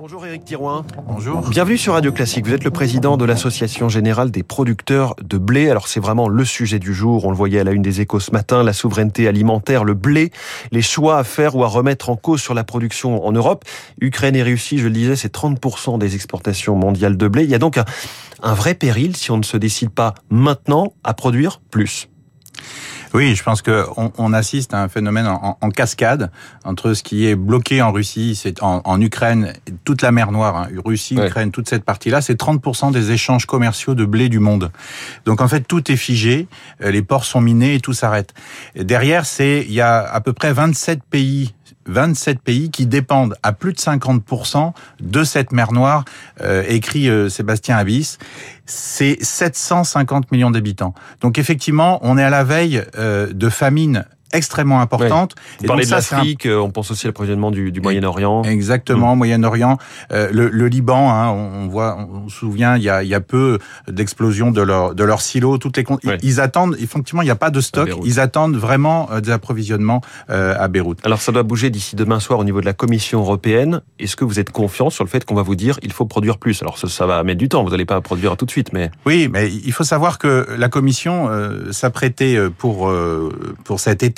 Bonjour 0.00 0.24
Éric 0.24 0.44
Thirouin. 0.44 0.84
Bonjour. 1.08 1.40
Bienvenue 1.48 1.76
sur 1.76 1.94
Radio 1.94 2.12
Classique. 2.12 2.46
Vous 2.46 2.54
êtes 2.54 2.62
le 2.62 2.70
président 2.70 3.16
de 3.16 3.24
l'Association 3.24 3.88
Générale 3.88 4.30
des 4.30 4.44
Producteurs 4.44 5.16
de 5.20 5.38
Blé. 5.38 5.70
Alors 5.70 5.88
c'est 5.88 5.98
vraiment 5.98 6.28
le 6.28 6.44
sujet 6.44 6.78
du 6.78 6.94
jour. 6.94 7.24
On 7.24 7.30
le 7.30 7.36
voyait 7.36 7.58
à 7.58 7.64
la 7.64 7.72
une 7.72 7.82
des 7.82 8.00
échos 8.00 8.20
ce 8.20 8.30
matin. 8.30 8.62
La 8.62 8.72
souveraineté 8.72 9.26
alimentaire, 9.26 9.82
le 9.82 9.94
blé, 9.94 10.30
les 10.70 10.82
choix 10.82 11.18
à 11.18 11.24
faire 11.24 11.56
ou 11.56 11.64
à 11.64 11.66
remettre 11.66 12.10
en 12.10 12.16
cause 12.16 12.40
sur 12.40 12.54
la 12.54 12.62
production 12.62 13.26
en 13.26 13.32
Europe. 13.32 13.64
Ukraine 14.00 14.36
et 14.36 14.44
Russie, 14.44 14.78
je 14.78 14.84
le 14.84 14.92
disais, 14.92 15.16
c'est 15.16 15.34
30% 15.34 15.98
des 15.98 16.14
exportations 16.14 16.76
mondiales 16.76 17.16
de 17.16 17.26
blé. 17.26 17.42
Il 17.42 17.50
y 17.50 17.56
a 17.56 17.58
donc 17.58 17.76
un, 17.76 17.84
un 18.40 18.54
vrai 18.54 18.74
péril 18.74 19.16
si 19.16 19.32
on 19.32 19.38
ne 19.38 19.42
se 19.42 19.56
décide 19.56 19.90
pas 19.90 20.14
maintenant 20.30 20.92
à 21.02 21.12
produire 21.12 21.60
plus. 21.72 22.08
Oui, 23.14 23.34
je 23.34 23.42
pense 23.42 23.62
que 23.62 23.86
on, 23.96 24.12
on, 24.18 24.32
assiste 24.32 24.74
à 24.74 24.82
un 24.82 24.88
phénomène 24.88 25.26
en, 25.26 25.56
en, 25.60 25.70
cascade 25.70 26.30
entre 26.64 26.92
ce 26.94 27.02
qui 27.02 27.26
est 27.26 27.34
bloqué 27.34 27.80
en 27.80 27.92
Russie, 27.92 28.34
c'est 28.34 28.62
en, 28.62 28.82
en, 28.84 29.00
Ukraine, 29.00 29.54
toute 29.84 30.02
la 30.02 30.12
mer 30.12 30.30
Noire, 30.30 30.56
hein, 30.56 30.68
Russie, 30.84 31.16
ouais. 31.16 31.26
Ukraine, 31.26 31.50
toute 31.50 31.68
cette 31.68 31.84
partie-là, 31.84 32.20
c'est 32.20 32.38
30% 32.38 32.92
des 32.92 33.10
échanges 33.10 33.46
commerciaux 33.46 33.94
de 33.94 34.04
blé 34.04 34.28
du 34.28 34.38
monde. 34.38 34.70
Donc 35.24 35.40
en 35.40 35.48
fait, 35.48 35.62
tout 35.62 35.90
est 35.90 35.96
figé, 35.96 36.48
euh, 36.82 36.90
les 36.90 37.02
ports 37.02 37.24
sont 37.24 37.40
minés 37.40 37.74
et 37.74 37.80
tout 37.80 37.94
s'arrête. 37.94 38.34
Derrière, 38.76 39.24
c'est 39.24 39.64
il 39.66 39.72
y 39.72 39.80
a 39.80 40.00
à 40.00 40.20
peu 40.20 40.32
près 40.32 40.52
27 40.52 41.02
pays 41.02 41.54
27 41.88 42.40
pays 42.40 42.70
qui 42.70 42.86
dépendent 42.86 43.34
à 43.42 43.52
plus 43.52 43.72
de 43.72 43.78
50% 43.78 44.72
de 45.00 45.24
cette 45.24 45.52
mer 45.52 45.72
Noire, 45.72 46.04
euh, 46.40 46.62
écrit 46.68 47.08
euh, 47.08 47.28
Sébastien 47.28 47.76
Abyss. 47.76 48.18
C'est 48.66 49.18
750 49.20 50.30
millions 50.30 50.50
d'habitants. 50.50 50.94
Donc 51.20 51.38
effectivement, 51.38 51.98
on 52.02 52.18
est 52.18 52.22
à 52.22 52.30
la 52.30 52.44
veille 52.44 52.82
euh, 52.96 53.32
de 53.32 53.48
famine 53.48 54.04
extrêmement 54.32 54.80
importante. 54.80 55.34
Ouais. 55.36 55.42
Vous 55.58 55.64
et 55.64 55.68
parlez 55.68 55.86
de 55.86 55.90
l'Afrique, 55.90 56.46
un... 56.46 56.58
on 56.58 56.70
pense 56.70 56.90
aussi 56.90 57.06
à 57.06 57.08
l'approvisionnement 57.08 57.50
du, 57.50 57.72
du 57.72 57.80
Moyen-Orient. 57.80 58.42
Exactement, 58.44 59.14
mmh. 59.14 59.18
Moyen-Orient, 59.18 59.78
euh, 60.12 60.28
le, 60.32 60.48
le, 60.48 60.68
Liban. 60.68 61.10
Hein, 61.10 61.30
on, 61.30 61.64
on, 61.64 61.68
voit, 61.68 61.96
on 61.98 62.28
se 62.28 62.36
souvient, 62.36 62.76
il 62.76 62.82
y 62.82 62.90
a, 62.90 63.02
il 63.02 63.08
y 63.08 63.14
a 63.14 63.20
peu 63.20 63.58
d'explosion 63.88 64.50
de 64.50 64.60
leur 64.60 64.94
de 64.94 65.04
leurs 65.04 65.20
silos. 65.20 65.58
Toutes 65.58 65.76
les 65.76 65.84
ouais. 65.88 66.18
ils, 66.22 66.30
ils, 66.30 66.40
attendent. 66.40 66.76
Effectivement, 66.80 67.22
il 67.22 67.26
n'y 67.26 67.30
a 67.30 67.36
pas 67.36 67.50
de 67.50 67.60
stock. 67.60 67.90
Ils 68.04 68.20
attendent 68.20 68.56
vraiment 68.56 69.08
euh, 69.10 69.20
des 69.20 69.30
approvisionnements 69.30 70.00
euh, 70.30 70.54
à 70.58 70.68
Beyrouth. 70.68 70.98
Alors, 71.04 71.20
ça 71.20 71.32
doit 71.32 71.42
bouger 71.42 71.70
d'ici 71.70 71.96
demain 71.96 72.20
soir 72.20 72.38
au 72.38 72.44
niveau 72.44 72.60
de 72.60 72.66
la 72.66 72.74
Commission 72.74 73.20
européenne. 73.20 73.80
Est-ce 73.98 74.16
que 74.16 74.24
vous 74.24 74.38
êtes 74.38 74.50
confiant 74.50 74.90
sur 74.90 75.04
le 75.04 75.10
fait 75.10 75.24
qu'on 75.24 75.34
va 75.34 75.42
vous 75.42 75.56
dire 75.56 75.78
il 75.82 75.92
faut 75.92 76.06
produire 76.06 76.38
plus? 76.38 76.60
Alors, 76.62 76.78
ça, 76.78 76.88
ça, 76.88 77.06
va 77.06 77.22
mettre 77.22 77.38
du 77.38 77.48
temps. 77.48 77.64
Vous 77.64 77.70
n'allez 77.70 77.86
pas 77.86 78.00
produire 78.00 78.36
tout 78.36 78.44
de 78.44 78.50
suite, 78.50 78.72
mais 78.72 78.90
oui, 79.06 79.28
mais 79.32 79.50
il 79.50 79.72
faut 79.72 79.84
savoir 79.84 80.18
que 80.18 80.46
la 80.56 80.68
Commission 80.68 81.28
euh, 81.30 81.72
s'apprêtait 81.72 82.38
pour 82.58 82.92
pour 83.64 83.80
cet 83.80 84.02
été 84.02 84.17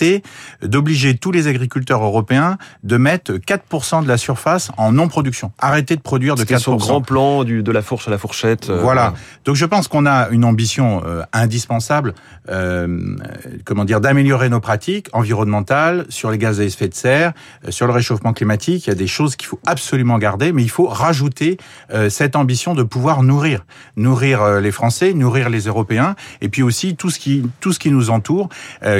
d'obliger 0.62 1.16
tous 1.16 1.32
les 1.32 1.46
agriculteurs 1.46 2.02
européens 2.02 2.58
de 2.82 2.96
mettre 2.96 3.32
4% 3.34 4.02
de 4.02 4.08
la 4.08 4.16
surface 4.16 4.70
en 4.76 4.92
non-production. 4.92 5.52
Arrêter 5.58 5.96
de 5.96 6.00
produire 6.00 6.34
de 6.34 6.44
4%. 6.44 6.58
son 6.58 6.76
grand 6.76 7.00
plan 7.00 7.44
du, 7.44 7.62
de 7.62 7.72
la 7.72 7.82
fourche 7.82 8.08
à 8.08 8.10
la 8.10 8.18
fourchette. 8.18 8.70
Euh, 8.70 8.80
voilà. 8.80 9.14
Donc 9.44 9.56
je 9.56 9.64
pense 9.64 9.88
qu'on 9.88 10.06
a 10.06 10.28
une 10.30 10.44
ambition 10.44 11.02
euh, 11.04 11.22
indispensable, 11.32 12.14
euh, 12.48 13.16
comment 13.64 13.84
dire, 13.84 14.00
d'améliorer 14.00 14.48
nos 14.48 14.60
pratiques 14.60 15.08
environnementales 15.12 16.06
sur 16.08 16.30
les 16.30 16.38
gaz 16.38 16.60
à 16.60 16.64
effet 16.64 16.88
de 16.88 16.94
serre, 16.94 17.32
euh, 17.66 17.70
sur 17.70 17.86
le 17.86 17.92
réchauffement 17.92 18.32
climatique. 18.32 18.86
Il 18.86 18.90
y 18.90 18.92
a 18.92 18.96
des 18.96 19.06
choses 19.06 19.36
qu'il 19.36 19.46
faut 19.46 19.60
absolument 19.66 20.18
garder, 20.18 20.52
mais 20.52 20.62
il 20.62 20.70
faut 20.70 20.86
rajouter 20.86 21.58
euh, 21.92 22.10
cette 22.10 22.36
ambition 22.36 22.74
de 22.74 22.82
pouvoir 22.82 23.22
nourrir, 23.22 23.64
nourrir 23.96 24.60
les 24.60 24.72
Français, 24.72 25.12
nourrir 25.12 25.50
les 25.50 25.62
Européens, 25.66 26.14
et 26.40 26.48
puis 26.48 26.62
aussi 26.62 26.96
tout 26.96 27.10
ce 27.10 27.18
qui 27.18 27.44
tout 27.60 27.72
ce 27.72 27.78
qui 27.78 27.90
nous 27.90 28.10
entoure, 28.10 28.48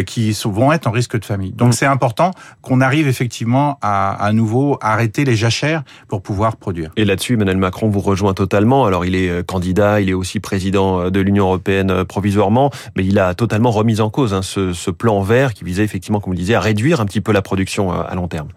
qui 0.06 0.32
vont 0.44 0.72
être 0.72 0.89
risque 0.90 1.18
de 1.18 1.24
famille. 1.24 1.52
Donc 1.52 1.70
mmh. 1.70 1.72
c'est 1.72 1.86
important 1.86 2.32
qu'on 2.62 2.80
arrive 2.80 3.08
effectivement 3.08 3.78
à, 3.82 4.12
à 4.12 4.32
nouveau 4.32 4.78
arrêter 4.80 5.24
les 5.24 5.36
jachères 5.36 5.82
pour 6.08 6.22
pouvoir 6.22 6.56
produire. 6.56 6.90
Et 6.96 7.04
là-dessus, 7.04 7.34
Emmanuel 7.34 7.56
Macron 7.56 7.88
vous 7.88 8.00
rejoint 8.00 8.34
totalement. 8.34 8.84
Alors 8.84 9.04
il 9.04 9.14
est 9.14 9.46
candidat, 9.46 10.00
il 10.00 10.08
est 10.08 10.14
aussi 10.14 10.40
président 10.40 11.10
de 11.10 11.20
l'Union 11.20 11.44
européenne 11.44 12.04
provisoirement, 12.04 12.70
mais 12.96 13.04
il 13.04 13.18
a 13.18 13.34
totalement 13.34 13.70
remis 13.70 14.00
en 14.00 14.10
cause 14.10 14.34
hein, 14.34 14.42
ce, 14.42 14.72
ce 14.72 14.90
plan 14.90 15.20
vert 15.22 15.54
qui 15.54 15.64
visait 15.64 15.84
effectivement, 15.84 16.20
comme 16.20 16.30
vous 16.30 16.34
le 16.34 16.38
disiez, 16.38 16.54
à 16.54 16.60
réduire 16.60 17.00
un 17.00 17.06
petit 17.06 17.20
peu 17.20 17.32
la 17.32 17.42
production 17.42 17.90
à 17.92 18.14
long 18.14 18.28
terme. 18.28 18.48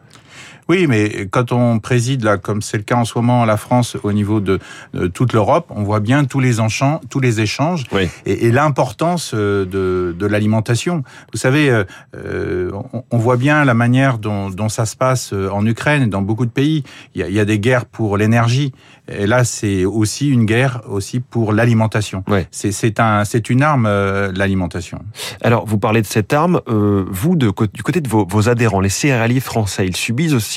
Oui, 0.69 0.88
mais 0.88 1.28
quand 1.29 1.51
on 1.51 1.79
préside 1.79 2.24
là, 2.24 2.38
comme 2.38 2.62
c'est 2.62 2.78
le 2.78 2.84
cas 2.84 2.96
en 2.96 3.06
ce 3.06 3.18
moment, 3.18 3.46
la 3.46 3.57
France 3.57 3.97
au 4.03 4.13
niveau 4.13 4.40
de, 4.40 4.59
de 4.94 5.07
toute 5.07 5.34
l'Europe, 5.34 5.68
on 5.69 5.84
voit 5.84 6.00
bien 6.00 6.25
tous 6.25 6.40
les 6.40 6.59
enchants, 6.59 7.01
tous 7.09 7.19
les 7.19 7.41
échanges 7.41 7.85
oui. 7.91 8.09
et, 8.25 8.47
et 8.47 8.51
l'importance 8.51 9.31
euh, 9.34 9.66
de, 9.66 10.16
de 10.18 10.25
l'alimentation. 10.25 11.03
Vous 11.31 11.40
savez, 11.40 11.69
euh, 12.16 12.72
on, 12.94 13.03
on, 13.12 13.18
voit 13.18 13.38
bien 13.38 13.66
la 13.66 13.73
manière 13.73 14.18
dont, 14.18 14.50
dont, 14.50 14.69
ça 14.69 14.85
se 14.85 14.96
passe 14.96 15.34
euh, 15.34 15.50
en 15.50 15.66
Ukraine 15.66 16.03
et 16.03 16.07
dans 16.07 16.22
beaucoup 16.22 16.46
de 16.46 16.52
pays. 16.52 16.84
Il 17.16 17.22
y 17.22 17.23
a, 17.23 17.29
il 17.29 17.35
y 17.35 17.40
a 17.40 17.46
des 17.46 17.59
guerres 17.59 17.85
pour 17.85 18.18
l'énergie. 18.18 18.73
Et 19.12 19.28
là, 19.28 19.44
c'est 19.44 19.84
aussi 19.84 20.29
une 20.29 20.46
guerre 20.46 20.81
aussi 20.88 21.19
pour 21.19 21.52
l'alimentation. 21.52 22.23
Oui. 22.28 22.40
C'est 22.52 23.00
un, 23.00 23.25
c'est 23.25 23.50
une 23.50 23.62
arme 23.62 23.85
euh, 23.85 24.31
l'alimentation. 24.34 25.00
Alors, 25.41 25.66
vous 25.66 25.78
parlez 25.78 26.02
de 26.02 26.07
cette 26.07 26.31
arme. 26.31 26.62
Euh, 26.69 27.06
vous, 27.09 27.35
de, 27.35 27.52
du 27.73 27.84
côté 27.84 28.00
de 28.00 28.07
vos, 28.07 28.25
vos 28.25 28.47
adhérents, 28.47 28.79
les 28.79 28.90
céréaliers 28.90 29.41
français, 29.41 29.85
ils 29.85 29.96
subissent 29.96 30.34
aussi 30.34 30.53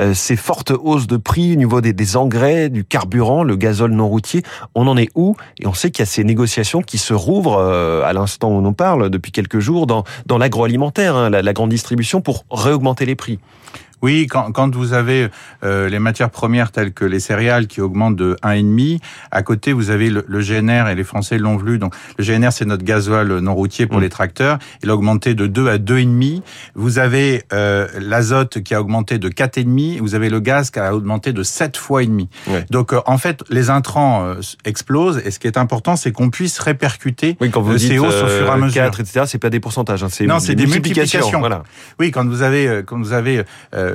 euh, 0.00 0.14
ces 0.14 0.36
fortes 0.36 0.72
hausses 0.78 1.06
de 1.06 1.16
prix 1.16 1.52
au 1.52 1.56
niveau 1.56 1.80
des, 1.80 2.16
engrais, 2.16 2.68
du 2.68 2.84
carburant, 2.84 3.42
le 3.42 3.56
gazole 3.56 3.92
non 3.92 4.08
routier. 4.08 4.42
On 4.74 4.86
en 4.86 4.96
est 4.96 5.10
où? 5.14 5.36
Et 5.58 5.66
on 5.66 5.74
sait 5.74 5.90
qu'il 5.90 6.02
y 6.02 6.04
a 6.04 6.06
ces 6.06 6.24
négociations 6.24 6.82
qui 6.82 6.98
se 6.98 7.14
rouvrent 7.14 7.58
euh, 7.58 8.02
à 8.04 8.12
l'instant 8.12 8.50
où 8.50 8.64
on 8.64 8.72
parle 8.72 9.10
depuis 9.10 9.32
quelques 9.32 9.58
jours 9.58 9.86
dans, 9.86 10.04
dans 10.26 10.38
l'agroalimentaire, 10.38 11.16
hein, 11.16 11.30
la, 11.30 11.42
la 11.42 11.52
grande 11.52 11.70
distribution, 11.70 12.20
pour 12.20 12.44
réaugmenter 12.50 13.06
les 13.06 13.16
prix. 13.16 13.38
Oui, 14.02 14.26
quand, 14.28 14.52
quand 14.52 14.74
vous 14.74 14.92
avez 14.92 15.28
euh, 15.64 15.88
les 15.88 15.98
matières 15.98 16.30
premières 16.30 16.70
telles 16.70 16.92
que 16.92 17.04
les 17.04 17.20
céréales 17.20 17.66
qui 17.66 17.80
augmentent 17.80 18.16
de 18.16 18.36
1,5, 18.42 19.00
à 19.30 19.42
côté 19.42 19.72
vous 19.72 19.90
avez 19.90 20.10
le, 20.10 20.24
le 20.28 20.40
GNR 20.40 20.88
et 20.88 20.94
les 20.94 21.04
Français 21.04 21.38
l'ont 21.38 21.56
vu. 21.56 21.78
Donc 21.78 21.94
le 22.18 22.24
GNR 22.24 22.52
c'est 22.52 22.64
notre 22.64 22.84
gasoil 22.84 23.38
non 23.38 23.54
routier 23.54 23.86
pour 23.86 23.98
mmh. 23.98 24.02
les 24.02 24.08
tracteurs. 24.08 24.58
Il 24.82 24.90
a 24.90 24.94
augmenté 24.94 25.34
de 25.34 25.46
2 25.46 25.68
à 25.68 25.78
2,5. 25.78 26.42
Vous 26.74 26.98
avez 26.98 27.44
euh, 27.52 27.86
l'azote 27.98 28.62
qui 28.62 28.74
a 28.74 28.80
augmenté 28.80 29.18
de 29.18 29.28
4,5. 29.28 30.00
Vous 30.00 30.14
avez 30.14 30.28
le 30.28 30.40
gaz 30.40 30.70
qui 30.70 30.78
a 30.78 30.94
augmenté 30.94 31.32
de 31.32 31.42
7 31.42 31.76
fois 31.76 32.02
et 32.02 32.06
demi. 32.06 32.28
Ouais. 32.46 32.64
Donc 32.70 32.92
euh, 32.92 33.00
en 33.06 33.18
fait 33.18 33.42
les 33.48 33.70
intrants 33.70 34.24
euh, 34.24 34.34
explosent 34.64 35.22
et 35.24 35.30
ce 35.30 35.38
qui 35.38 35.46
est 35.46 35.58
important 35.58 35.96
c'est 35.96 36.12
qu'on 36.12 36.30
puisse 36.30 36.58
répercuter 36.58 37.36
oui, 37.40 37.50
quand 37.50 37.62
vous 37.62 37.78
ces 37.78 37.98
hausses 37.98 38.22
au 38.22 38.28
fur 38.28 38.46
et 38.46 38.50
à 38.50 38.56
mesure. 38.56 38.82
4, 38.82 39.00
etc. 39.00 39.22
C'est 39.26 39.38
pas 39.38 39.50
des 39.50 39.60
pourcentages. 39.60 40.04
Hein, 40.04 40.08
non, 40.26 40.38
c'est 40.38 40.54
des 40.54 40.64
multiplications. 40.64 41.20
multiplications. 41.20 41.40
Voilà. 41.40 41.62
Oui, 41.98 42.10
quand 42.10 42.26
vous 42.26 42.42
avez 42.42 42.82
quand 42.84 42.98
vous 42.98 43.12
avez 43.12 43.42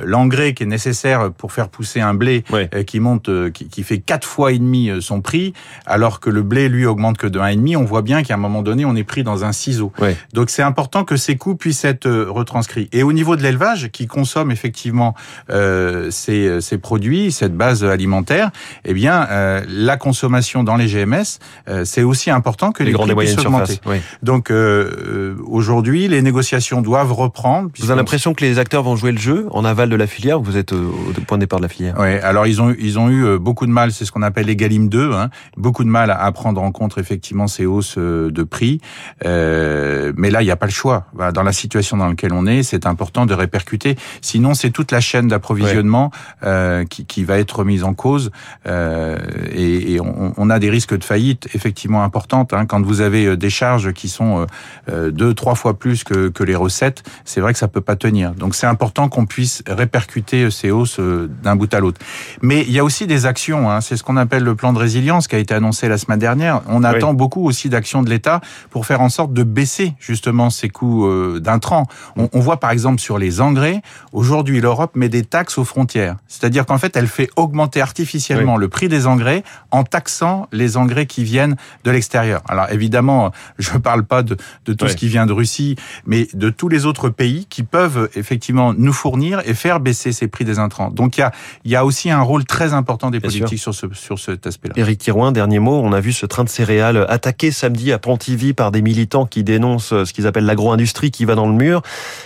l'engrais 0.04 0.54
qui 0.54 0.62
est 0.62 0.66
nécessaire 0.66 1.30
pour 1.32 1.52
faire 1.52 1.68
pousser 1.68 2.00
un 2.00 2.14
blé 2.14 2.44
ouais. 2.50 2.68
qui 2.84 3.00
monte, 3.00 3.30
qui, 3.52 3.68
qui, 3.68 3.82
fait 3.82 3.98
quatre 3.98 4.26
fois 4.26 4.52
et 4.52 4.58
demi 4.58 4.90
son 5.00 5.20
prix, 5.20 5.52
alors 5.86 6.20
que 6.20 6.30
le 6.30 6.42
blé 6.42 6.68
lui 6.68 6.86
augmente 6.86 7.18
que 7.18 7.26
de 7.26 7.38
un 7.38 7.48
et 7.48 7.56
demi, 7.56 7.76
on 7.76 7.84
voit 7.84 8.02
bien 8.02 8.22
qu'à 8.22 8.34
un 8.34 8.38
moment 8.38 8.62
donné 8.62 8.84
on 8.84 8.94
est 8.96 9.04
pris 9.04 9.22
dans 9.22 9.44
un 9.44 9.52
ciseau. 9.52 9.92
Ouais. 10.00 10.16
Donc 10.32 10.50
c'est 10.50 10.62
important 10.62 11.04
que 11.04 11.16
ces 11.16 11.36
coûts 11.36 11.56
puissent 11.56 11.84
être 11.84 12.08
retranscrits. 12.08 12.88
Et 12.92 13.02
au 13.02 13.12
niveau 13.12 13.36
de 13.36 13.42
l'élevage, 13.42 13.90
qui 13.90 14.06
consomme 14.06 14.50
effectivement 14.50 15.14
euh, 15.50 16.10
ces, 16.10 16.60
ces, 16.60 16.78
produits, 16.78 17.32
cette 17.32 17.56
base 17.56 17.84
alimentaire, 17.84 18.50
eh 18.84 18.94
bien 18.94 19.26
euh, 19.30 19.62
la 19.68 19.96
consommation 19.96 20.64
dans 20.64 20.76
les 20.76 20.86
GMS, 20.86 21.38
euh, 21.68 21.84
c'est 21.84 22.02
aussi 22.02 22.30
important 22.30 22.72
que 22.72 22.82
les, 22.82 22.92
les 22.92 22.98
prix 22.98 23.14
puissent 23.14 23.38
augmenter. 23.38 23.78
Oui. 23.86 23.96
Donc 24.22 24.50
euh, 24.50 25.36
aujourd'hui, 25.46 26.08
les 26.08 26.22
négociations 26.22 26.82
doivent 26.82 27.12
reprendre. 27.12 27.70
Vous 27.78 27.90
avez 27.90 27.98
l'impression 27.98 28.34
que 28.34 28.44
les 28.44 28.58
acteurs 28.58 28.82
vont 28.82 28.96
jouer 28.96 29.12
le 29.12 29.18
jeu 29.18 29.46
en 29.50 29.64
aval 29.64 29.81
de 29.90 29.96
la 29.96 30.06
filière 30.06 30.40
ou 30.40 30.44
vous 30.44 30.56
êtes 30.56 30.72
au 30.72 30.92
point 31.26 31.38
de 31.38 31.42
départ 31.42 31.58
de 31.58 31.64
la 31.64 31.68
filière 31.68 31.94
Oui, 31.98 32.14
alors 32.22 32.46
ils 32.46 32.60
ont, 32.60 32.74
ils 32.78 32.98
ont 32.98 33.10
eu 33.10 33.38
beaucoup 33.38 33.66
de 33.66 33.72
mal, 33.72 33.92
c'est 33.92 34.04
ce 34.04 34.12
qu'on 34.12 34.22
appelle 34.22 34.46
les 34.46 34.56
Galim 34.56 34.88
2, 34.88 35.12
hein, 35.12 35.30
beaucoup 35.56 35.84
de 35.84 35.88
mal 35.88 36.10
à 36.10 36.32
prendre 36.32 36.62
en 36.62 36.72
compte 36.72 36.98
effectivement 36.98 37.46
ces 37.46 37.66
hausses 37.66 37.98
de 37.98 38.42
prix. 38.42 38.80
Euh, 39.24 40.12
mais 40.16 40.30
là, 40.30 40.42
il 40.42 40.44
n'y 40.44 40.50
a 40.50 40.56
pas 40.56 40.66
le 40.66 40.72
choix. 40.72 41.06
Dans 41.34 41.42
la 41.42 41.52
situation 41.52 41.96
dans 41.96 42.08
laquelle 42.08 42.32
on 42.32 42.46
est, 42.46 42.62
c'est 42.62 42.86
important 42.86 43.26
de 43.26 43.34
répercuter. 43.34 43.96
Sinon, 44.20 44.54
c'est 44.54 44.70
toute 44.70 44.92
la 44.92 45.00
chaîne 45.00 45.28
d'approvisionnement 45.28 46.10
euh, 46.42 46.84
qui, 46.84 47.06
qui, 47.06 47.24
va 47.24 47.38
être 47.38 47.58
remise 47.60 47.84
en 47.84 47.94
cause. 47.94 48.30
Euh, 48.66 49.18
et, 49.52 49.94
et 49.94 50.00
on, 50.00 50.34
on, 50.36 50.50
a 50.50 50.58
des 50.58 50.70
risques 50.70 50.96
de 50.96 51.04
faillite 51.04 51.48
effectivement 51.54 52.02
importantes. 52.02 52.52
Hein. 52.52 52.66
Quand 52.66 52.82
vous 52.82 53.00
avez 53.00 53.36
des 53.36 53.50
charges 53.50 53.92
qui 53.92 54.08
sont 54.08 54.46
deux, 54.88 55.34
trois 55.34 55.54
fois 55.54 55.78
plus 55.78 56.04
que, 56.04 56.28
que 56.28 56.44
les 56.44 56.54
recettes, 56.54 57.02
c'est 57.24 57.40
vrai 57.40 57.52
que 57.52 57.58
ça 57.58 57.68
peut 57.68 57.80
pas 57.80 57.96
tenir. 57.96 58.32
Donc 58.32 58.54
c'est 58.54 58.66
important 58.66 59.08
qu'on 59.08 59.26
puisse 59.26 59.62
répercuter 59.72 60.50
ces 60.50 60.70
hausses 60.70 61.00
d'un 61.00 61.56
bout 61.56 61.72
à 61.72 61.80
l'autre. 61.80 62.00
Mais 62.40 62.62
il 62.62 62.72
y 62.72 62.78
a 62.78 62.84
aussi 62.84 63.06
des 63.06 63.26
actions. 63.26 63.70
Hein. 63.70 63.80
C'est 63.80 63.96
ce 63.96 64.02
qu'on 64.02 64.16
appelle 64.16 64.42
le 64.42 64.54
plan 64.54 64.72
de 64.72 64.78
résilience 64.78 65.28
qui 65.28 65.36
a 65.36 65.38
été 65.38 65.54
annoncé 65.54 65.88
la 65.88 65.98
semaine 65.98 66.18
dernière. 66.18 66.62
On 66.68 66.84
attend 66.84 67.14
beaucoup 67.14 67.44
aussi 67.44 67.68
d'actions 67.68 68.02
de 68.02 68.10
l'État 68.10 68.40
pour 68.70 68.86
faire 68.86 69.00
en 69.00 69.08
sorte 69.08 69.32
de 69.32 69.42
baisser 69.42 69.94
justement 69.98 70.50
ces 70.50 70.68
coûts 70.68 71.06
euh, 71.06 71.40
d'intrants. 71.40 71.86
On, 72.16 72.28
on, 72.32 72.40
voit 72.40 72.58
par 72.58 72.70
exemple 72.70 73.00
sur 73.00 73.18
les 73.18 73.40
engrais, 73.40 73.82
aujourd'hui 74.12 74.60
l'Europe 74.60 74.96
met 74.96 75.08
des 75.08 75.24
taxes 75.24 75.58
aux 75.58 75.64
frontières. 75.64 76.16
C'est-à-dire 76.28 76.66
qu'en 76.66 76.78
fait 76.78 76.96
elle 76.96 77.06
fait 77.06 77.28
augmenter 77.36 77.80
artificiellement 77.80 78.54
oui. 78.54 78.60
le 78.60 78.68
prix 78.68 78.88
des 78.88 79.06
engrais 79.06 79.42
en 79.70 79.84
taxant 79.84 80.48
les 80.52 80.76
engrais 80.76 81.06
qui 81.06 81.24
viennent 81.24 81.56
de 81.84 81.90
l'extérieur. 81.90 82.42
Alors 82.48 82.70
évidemment, 82.70 83.32
je 83.58 83.72
ne 83.72 83.78
parle 83.78 84.04
pas 84.04 84.22
de, 84.22 84.36
de 84.66 84.72
tout 84.72 84.84
oui. 84.84 84.90
ce 84.90 84.96
qui 84.96 85.08
vient 85.08 85.26
de 85.26 85.32
Russie, 85.32 85.76
mais 86.06 86.28
de 86.34 86.50
tous 86.50 86.68
les 86.68 86.86
autres 86.86 87.08
pays 87.08 87.46
qui 87.48 87.62
peuvent 87.62 88.08
effectivement 88.14 88.74
nous 88.74 88.92
fournir 88.92 89.42
et 89.46 89.54
faire 89.62 89.78
baisser 89.78 90.10
ces 90.10 90.26
prix 90.26 90.44
des 90.44 90.58
intrants. 90.58 90.90
Donc 90.90 91.16
il 91.16 91.20
y 91.20 91.24
a, 91.24 91.32
y 91.64 91.76
a 91.76 91.84
aussi 91.84 92.10
un 92.10 92.20
rôle 92.20 92.44
très 92.44 92.72
important 92.74 93.10
des 93.10 93.20
politiques 93.20 93.60
sur, 93.60 93.72
ce, 93.74 93.86
sur 93.92 94.18
cet 94.18 94.46
aspect-là. 94.46 94.74
Éric 94.76 94.98
Thirouin, 94.98 95.30
dernier 95.30 95.60
mot, 95.60 95.80
on 95.82 95.92
a 95.92 96.00
vu 96.00 96.12
ce 96.12 96.26
train 96.26 96.42
de 96.42 96.48
céréales 96.48 97.06
attaqué 97.08 97.52
samedi 97.52 97.92
à 97.92 97.98
Pontivy 97.98 98.54
par 98.54 98.72
des 98.72 98.82
militants 98.82 99.24
qui 99.24 99.44
dénoncent 99.44 99.94
ce 100.04 100.12
qu'ils 100.12 100.26
appellent 100.26 100.46
l'agro-industrie 100.46 101.12
qui 101.12 101.24
va 101.24 101.36
dans 101.36 101.46
le 101.46 101.54
mur. 101.54 101.82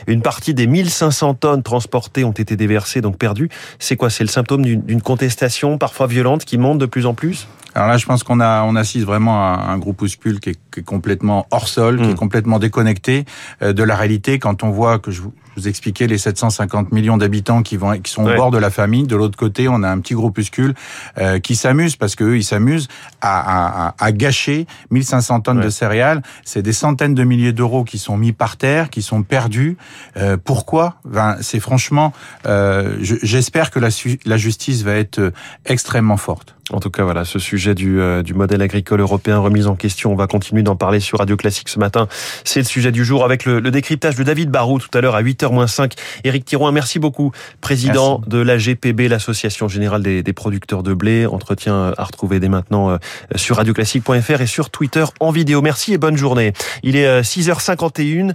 Une 0.07 0.23
partie 0.23 0.55
des 0.55 0.67
1500 0.67 1.35
tonnes 1.35 1.63
transportées 1.63 2.25
ont 2.25 2.33
été 2.33 2.57
déversées, 2.57 3.03
donc 3.03 3.19
perdues. 3.19 3.51
C'est 3.79 3.97
quoi? 3.97 4.09
C'est 4.09 4.25
le 4.25 4.31
symptôme 4.31 4.65
d'une 4.65 5.03
contestation 5.03 5.77
parfois 5.77 6.07
violente 6.07 6.47
qui 6.47 6.57
monte 6.57 6.79
de 6.79 6.87
plus 6.87 7.05
en 7.05 7.13
plus? 7.13 7.47
Alors 7.77 7.89
là, 7.89 7.99
je 7.99 8.07
pense 8.07 8.23
qu'on 8.23 8.41
a 8.41 8.63
on 8.63 8.75
assiste 8.75 9.05
vraiment 9.05 9.45
à 9.45 9.67
un 9.69 9.77
groupuscule 9.77 10.41
qui 10.41 10.51
est, 10.51 10.59
qui 10.73 10.81
est 10.81 10.83
complètement 10.83 11.47
hors 11.51 11.69
sol, 11.69 11.99
qui 11.99 12.05
est 12.05 12.13
mmh. 12.13 12.15
complètement 12.15 12.59
déconnecté 12.59 13.27
euh, 13.61 13.75
de 13.75 13.83
la 13.83 13.97
réalité. 13.97 14.39
Quand 14.39 14.65
on 14.65 14.71
voit 14.71 14.99
que 14.99 15.11
je 15.11 15.21
vous, 15.21 15.35
vous 15.57 15.69
expliquais 15.69 16.07
les 16.07 16.17
750 16.17 16.91
millions 16.93 17.19
d'habitants 17.19 17.63
qui 17.63 17.77
vont 17.77 17.99
qui 17.99 18.11
sont 18.11 18.25
au 18.25 18.35
bord 18.35 18.51
de 18.51 18.57
la 18.57 18.71
famine. 18.71 19.07
De 19.07 19.15
l'autre 19.15 19.37
côté, 19.37 19.69
on 19.69 19.83
a 19.83 19.91
un 19.91 20.01
petit 20.01 20.15
groupuscule 20.15 20.75
euh, 21.19 21.39
qui 21.39 21.55
s'amuse 21.55 21.97
parce 21.97 22.15
que 22.15 22.25
eux, 22.25 22.37
ils 22.39 22.45
s'amusent 22.45 22.89
à, 23.21 23.89
à, 23.89 23.95
à, 23.99 24.13
gâcher 24.13 24.67
1500 24.91 25.41
tonnes 25.41 25.61
de 25.61 25.69
céréales. 25.69 26.23
C'est 26.45 26.63
des 26.63 26.73
centaines 26.73 27.15
de 27.15 27.25
milliers 27.25 27.53
d'euros 27.53 27.85
qui 27.85 27.99
sont 27.99 28.17
mis 28.17 28.33
par 28.33 28.57
terre, 28.57 28.89
qui 28.89 29.03
sont 29.03 29.23
perdus. 29.23 29.77
Euh, 30.17 30.39
pourquoi? 30.43 30.97
Ben, 31.05 31.37
C'est 31.43 31.61
franchement, 31.61 32.15
euh, 32.47 32.97
j'espère 33.01 33.71
que 33.71 33.79
la, 33.79 33.89
la 34.25 34.37
justice 34.39 34.83
va 34.83 34.95
être 34.95 35.33
extrêmement 35.67 36.17
forte. 36.17 36.56
En 36.73 36.81
tout 36.81 36.91
cas, 36.91 37.05
voilà, 37.05 37.25
ce 37.25 37.39
sujet 37.39 37.77
du, 37.77 38.01
euh, 38.01 38.25
du 38.25 38.35
modèle 38.35 38.61
agricole 38.61 39.01
européen 39.01 39.39
remis 39.39 39.67
en 39.67 39.77
question, 39.77 40.11
on 40.11 40.17
va 40.17 40.27
continuer 40.27 40.65
d'en 40.65 40.75
parler 40.75 40.99
sur 40.99 41.21
Radio 41.21 41.37
Classique 41.37 41.69
ce 41.69 41.79
matin. 41.79 42.09
C'est 42.43 42.59
le 42.59 42.67
sujet 42.67 42.91
du 42.91 43.05
jour 43.05 43.25
avec 43.25 43.45
le, 43.45 43.61
le 43.61 43.71
décryptage 43.71 44.17
de 44.17 44.25
David 44.25 44.51
Barou 44.51 44.81
tout 44.81 44.89
à 44.93 45.01
l'heure 45.01 45.15
à 45.15 45.23
8h-5. 45.23 45.93
Éric 46.25 46.45
Thirouin, 46.45 46.73
merci 46.73 46.99
beaucoup. 46.99 47.31
Président 47.61 48.21
de 48.27 48.39
l'AGPB, 48.39 49.03
l'Association 49.03 49.69
Générale 49.69 50.03
des, 50.03 50.25
des, 50.25 50.33
Producteurs 50.33 50.83
de 50.83 50.93
Blé. 50.93 51.25
Entretien 51.27 51.95
à 51.97 52.03
retrouver 52.03 52.41
dès 52.41 52.49
maintenant 52.49 52.91
euh, 52.91 52.97
sur 53.37 53.57
radioclassique.fr 53.57 54.41
et 54.41 54.47
sur 54.49 54.71
Twitter 54.71 55.05
en 55.21 55.31
vidéo. 55.31 55.63
Merci 55.63 55.93
et 55.93 55.99
bonne 55.99 56.17
journée. 56.17 56.53
Il 56.83 56.97
est 56.97 57.21
6h51 57.21 58.31
euh, 58.31 58.33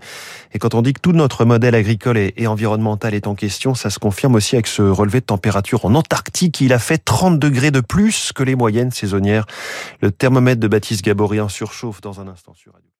et 0.53 0.59
quand 0.59 0.73
on 0.73 0.81
dit 0.81 0.93
que 0.93 1.01
tout 1.01 1.11
notre 1.11 1.43
modèle 1.43 1.75
agricole 1.75 2.17
et, 2.17 2.33
et 2.37 2.47
environnemental 2.47 3.13
est 3.13 3.27
en 3.27 3.35
question, 3.35 3.75
ça 3.75 3.89
se 3.89 3.99
confirme 3.99 4.35
aussi 4.35 4.55
avec 4.55 4.67
ce 4.67 4.81
relevé 4.81 5.19
de 5.19 5.25
température 5.25 5.83
en 5.83 5.95
Antarctique. 5.95 6.61
Il 6.61 6.71
a 6.71 6.79
fait 6.79 6.97
30 6.97 7.37
degrés 7.37 7.71
de 7.71 7.81
que 8.33 8.43
les 8.43 8.55
moyennes 8.55 8.91
saisonnières. 8.91 9.45
Le 10.01 10.11
thermomètre 10.11 10.59
de 10.59 10.67
Baptiste 10.67 11.03
Gabory 11.03 11.39
en 11.39 11.49
surchauffe 11.49 12.01
dans 12.01 12.19
un 12.19 12.27
instant 12.27 12.53
sur 12.53 12.73
Radio. 12.73 12.90